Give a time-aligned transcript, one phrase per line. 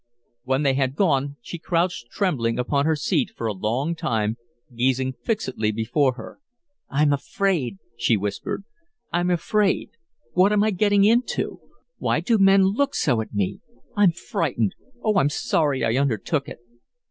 [0.41, 4.37] When they had gone, she crouched trembling upon her seat for a long time,
[4.75, 6.39] gazing fixedly before her.
[6.89, 8.63] "I'm afraid!" she whispered;
[9.13, 9.91] "I'm afraid.
[10.33, 11.59] What am I getting into?
[11.99, 13.59] Why do men look so at me?
[13.95, 14.73] I'm frightened.
[15.03, 16.57] Oh, I'm sorry I undertook it."